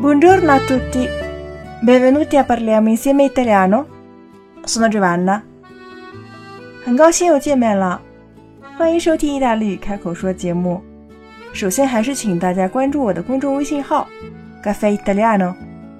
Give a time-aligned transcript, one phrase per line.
[0.00, 1.08] Buongiorno a tutti,
[1.80, 3.86] benvenuti a parliamo insieme italiano.
[4.62, 5.42] Sono Giovanna，
[6.84, 8.00] 很高兴又见面了，
[8.79, 10.81] 欢迎收听意大利语开口说节目。
[11.51, 14.07] 首先还是请大家关注我的公众微信号
[14.63, 15.53] “Caffè Italiano”，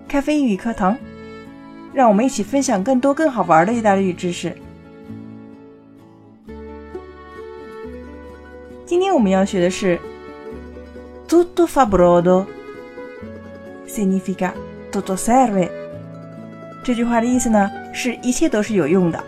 [0.07, 0.95] 咖啡英语课堂，
[1.91, 4.55] 让我们一起分享更多更好玩的意大利语知识。
[8.85, 9.99] 今天我们要学的是
[11.27, 12.45] “Tutto fa brodo”。
[13.89, 14.53] significa
[14.89, 15.69] tutto serve。
[16.81, 19.21] 这句话的意思呢，是一切都是有用的。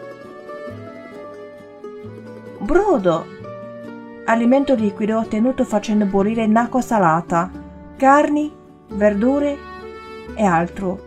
[2.66, 3.24] Brodo,
[4.32, 7.50] alimento liquido ottenuto facendo bollire in acqua salata,
[8.00, 8.52] carni,
[8.88, 9.58] verdure
[10.38, 10.98] e altro.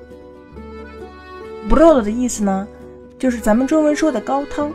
[1.69, 2.67] Brodo 的意思呢，
[3.19, 4.71] 就是咱们中文说的高汤。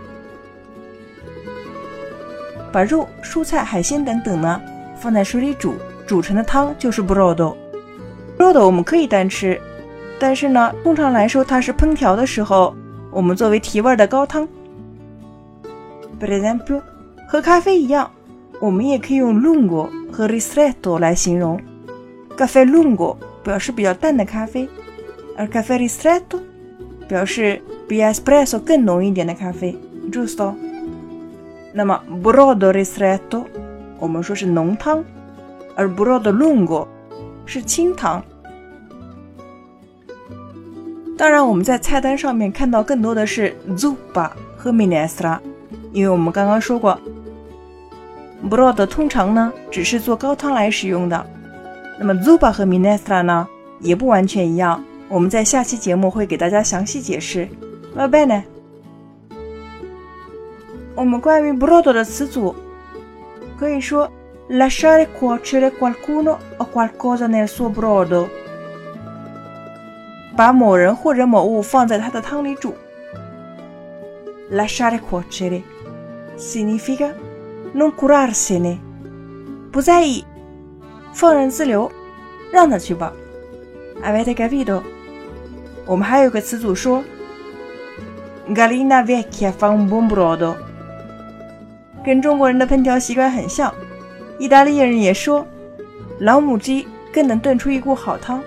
[2.72, 4.60] 把肉、蔬菜、海鲜等等呢，
[4.96, 5.76] 放在水里煮，
[6.08, 7.56] 煮成的汤就是 brodo。
[8.38, 9.60] Brodo 我们可以单吃，
[10.20, 12.76] 但是呢，通常来说它是烹调的时候，
[13.12, 14.48] 我们作为提味的高汤。
[16.20, 16.82] For example，
[17.28, 18.10] 和咖啡一样，
[18.62, 21.60] 我们也可以用 lungo 和 ristretto 来形容。
[22.38, 24.68] caffè lungo 表示比较淡的咖啡，
[25.38, 26.40] 而 caffè ristretto
[27.08, 29.78] 表示比 espresso 更浓一点的咖啡。
[30.12, 30.54] Justo。
[31.74, 33.46] 那么 broad ristretto
[34.00, 35.04] 我们说是浓汤，
[35.76, 36.88] 而 broad lungo
[37.46, 38.24] 是清汤。
[41.18, 45.38] 当然，我们在菜单上面看到更多的是 zuppa 和 minestra，
[45.92, 46.98] 因为我们刚刚说过
[48.48, 51.26] ，brodo 通常呢只是做高汤来使用的。
[51.98, 53.48] 那么 zuppa 和 minestra 呢
[53.80, 57.48] 也不完全一样，我们在下期节目会给大家详细解释。
[57.96, 58.44] Va bene。
[60.96, 62.56] 我们关于 brodo 的词组
[63.58, 64.10] 可以说
[64.50, 68.28] lasciare cuocere qualcuno o qualcosa nel suo brodo。
[70.36, 72.74] 把某人或者某物放在他的汤里煮。
[74.52, 75.62] Lasciare cuocere
[76.38, 77.12] significa
[77.74, 78.78] non curarsene，
[79.72, 80.26] 不在意，
[81.14, 81.92] 放任自流，
[82.52, 83.14] 让他去吧。
[84.04, 84.82] Avete capito？
[85.86, 87.04] 我们还有个词组说
[88.50, 90.56] ，Gallina vecchia fa un buon brodo，
[92.04, 93.74] 跟中国人的烹调习惯很像。
[94.40, 95.46] 意大利人也说，
[96.20, 98.42] 老母鸡更能炖出一锅好汤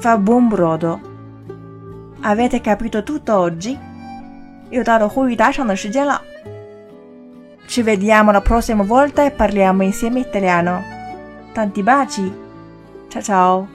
[0.00, 0.98] ，fa buon brodo。
[2.22, 3.76] Avete capito tutto oggi?
[4.70, 6.20] 又到了呼吁打赏的时间了。
[7.74, 10.80] Ci vediamo la prossima volta e parliamo insieme italiano.
[11.52, 12.32] Tanti baci.
[13.08, 13.73] Ciao ciao.